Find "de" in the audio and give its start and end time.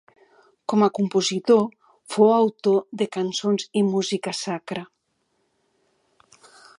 3.01-3.09